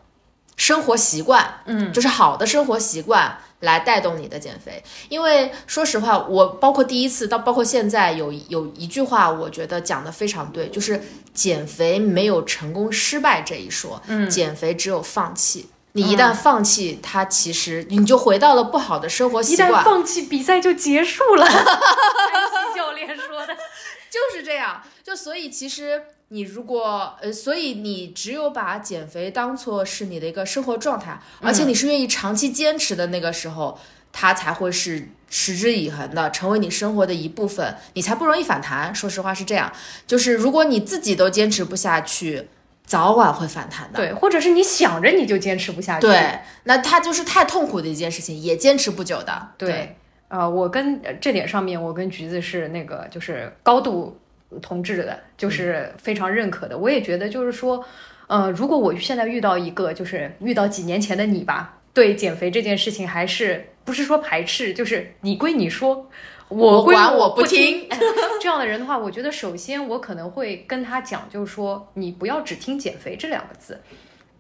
[0.57, 4.81] 生活习惯，嗯，就是好的生活习惯来带动你的减肥。
[5.09, 11.03] 因为说实话，我包括第一次到包括现在有有一句话，我觉得讲的非常对，就是
[11.35, 15.69] 减肥没有成功失败这一说，嗯，减肥只有放弃。
[15.95, 19.69] 你一旦放弃，它其实你就回到了不好的生活一习惯。
[19.69, 21.45] 一旦放弃，比赛就结束了。
[21.45, 23.55] 安琪教练说的。
[24.13, 33.79] 就是这样，就所以其实你如果呃，所以你只有把减肥当做是你的一个生活状态，而且你是愿意长期坚持的那个时候，
[34.13, 38.95] 它才会是持之以恒的，成为你生活的一部分，你才不容易反弹。
[38.95, 39.73] 说实话是这样，
[40.07, 42.49] 就是如果你自己都坚持不下去，
[42.85, 43.97] 早晚会反弹的。
[43.97, 46.07] 对，或者是你想着你就坚持不下去。
[46.07, 49.49] 对，那它就是太痛苦的一件事情，也坚持不久的。
[49.59, 49.97] 对，
[50.29, 54.19] 呃，我跟呃这点上面，我跟橘子是那个就是高度
[54.61, 56.77] 同志的，就是非常认可的。
[56.77, 57.85] 我也觉得就是说，
[58.27, 66.09] 呃，如果我现在遇到一个，就是遇到几年前的你吧，对减肥这件事情还是不是说排斥，就是你归你说，
[66.49, 67.89] 我归管我不不听。
[68.41, 73.81] 这样的人的话，我觉得首先我可能会跟他讲，就是说你不要只听减肥这两个字。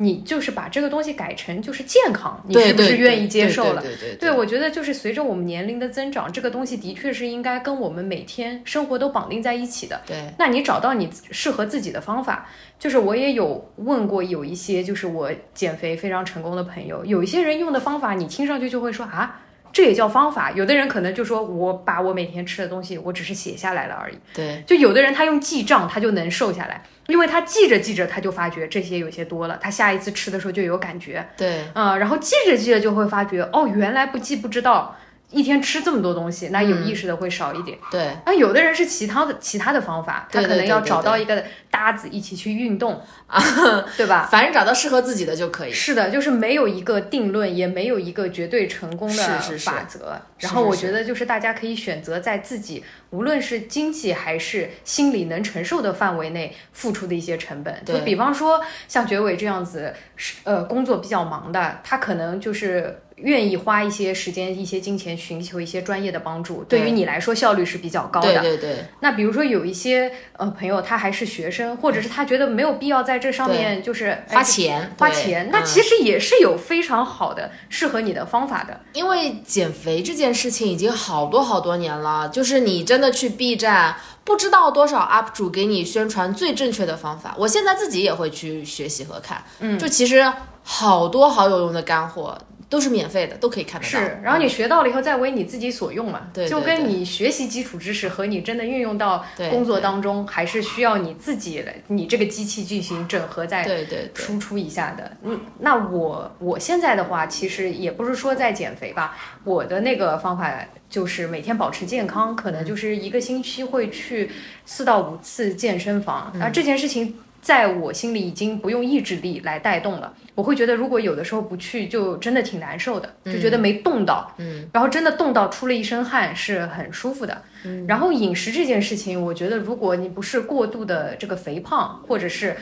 [0.02, 3.80] 你就是把这个东西改成就是健康，你是不是愿意接受了？
[3.80, 10.00] 对对对对，我觉得就是随着我们年龄的增长，这个东西的确是应该跟我们每天生活都绑定在一起的。
[10.06, 12.48] 对那你找到你适合自己的方法，
[12.78, 19.40] 就是我也有问过有一些就是我减肥非常成功的朋友，有一些人用的方法，你听上去就会说啊。
[19.72, 24.18] 这也叫方法，有的人可能就说，我把我每天吃的东西，我只是写下来了而已。
[24.34, 31.26] 对就有的人他用记账，他就能瘦下来，因为他记着记着，他就发觉这些有些多了，他下一次吃的时候就有感觉。
[31.36, 34.94] 对嗯、然后记着记着就会发觉，哦，原来不记不知道，
[35.30, 37.78] 一天吃这么多东西，那有意识的会少一点。
[37.90, 43.00] 对那有的人是其他的其他的方法，他可能要找到一个搭子一起去运动，
[43.96, 44.28] 对吧？
[44.30, 45.72] 反正找到适合自己的就可以。
[45.72, 50.20] 是的，就是没有一个定论，也没有一个绝对成功的是是是法则。
[50.38, 57.74] 是然后我觉得就是大家可以选择在自己无论是经济还是心理能承受的范围内付出的一些成本。
[57.84, 62.98] 就比方说像觉伟这样子，是呃工作比较忙的，他可能就是。
[63.16, 68.40] 愿意花一些时间、一些金钱寻求一些专业的帮助，对于你来说效率是比较高的。
[68.40, 78.80] 对对对那比如说有一些呃朋友，他还是学生，或者是他觉得没有必要在这上面就是哎花钱花钱，那嗯其实也是有非常好的适合你的方法的。
[78.92, 87.34] 因为减肥这件事情已经好多好多年了，就是你真的去 B 站，不知道多少 UP 主给你宣传最正确的方法。
[87.38, 90.30] 我现在自己也会去学习和看，嗯，就其实
[90.62, 92.38] 好多好有用的干货
[92.68, 93.90] 都是免费的，都可以看得到。
[93.90, 105.12] 是，然后你学到了以后再为你自己所用嘛，对对就跟你学习基础知识和你真的运用到工作当中，还是需要你自己来，你这个机器进行整合再对对对，输出一下的。
[105.22, 110.50] 嗯，那我我现在的话，其实也不是说在减肥吧，我的那个方法
[110.88, 114.30] 就是每天保持健康，可能就是一个星期会去
[114.64, 116.32] 四到五次健身房。
[116.36, 117.18] 那、这件事情。
[117.42, 132.56] 在我心里已经不用意志力来带动了，我会觉得如果有的时候不去，就真的挺难受的，就觉得没动到，嗯，然后真的动到出了一身汗是很舒服的，嗯，然后饮食这件事情，我觉得如果你不是过度的这个肥胖，或者是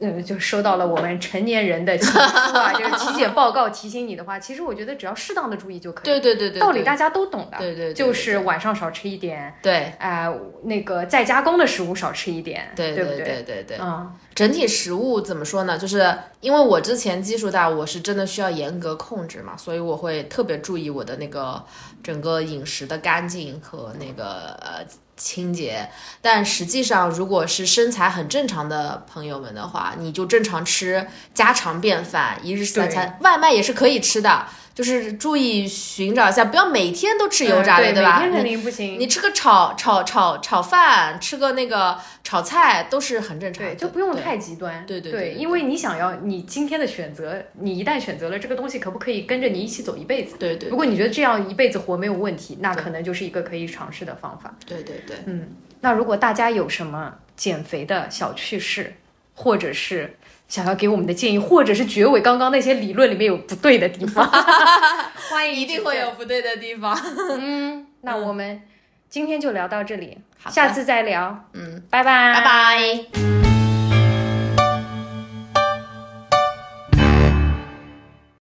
[0.00, 6.04] 嗯，就收到了我们成年人的情书啊，就是体检报告提醒你的话，其实我觉得只要适当的注意就可以。
[6.04, 7.58] 对对对对，道理大家都懂的。
[7.58, 10.32] 对对对就是晚上少吃一点，对啊、
[10.64, 13.04] 那个再加工的食物少吃一点，对对？
[13.04, 13.78] 对对对。
[13.80, 15.78] 嗯，整体食物怎么说呢？
[15.78, 21.62] 就是因为我之前基数大，我是真的需要严格控制嘛，所以我会特别注意我的那个
[22.02, 24.84] 整个饮食的干净和那个呃
[25.16, 25.88] 清洁。
[26.20, 34.46] 但实际上，如果是身材很正常的朋友们的话，你就正常吃家常便饭，一日三餐，外卖也是可以吃的。
[34.74, 38.18] 就是注意寻找一下，不要每天都吃油炸的，嗯对吧？
[38.18, 38.98] 每天肯定不行。
[38.98, 44.84] 你吃个炒炒炒炒饭，吃个那个炒菜都是很正常的，对，就不用太极端。
[44.84, 50.34] 对对对对对因为你想要你今天的选择，你一旦选择了这个东西，可不可以跟着你一起走一辈子？
[50.38, 54.52] 对对如果你觉得这样一辈子活没有问题，那可能就是一个可以尝试的方法。
[54.66, 58.94] 对对对，嗯那如果大家有什么减肥的小趣事，
[59.34, 60.16] 或者是
[60.54, 64.24] 想要给我们的建议，或者是觉伟刚刚那些理论里面有不对的地方，
[65.28, 66.96] 欢迎一定会有不对的地方。
[67.40, 68.62] 嗯，那我们
[69.08, 70.16] 今天就聊到这里，
[70.50, 71.46] 下次再聊。
[71.54, 73.53] 嗯，拜拜，拜拜。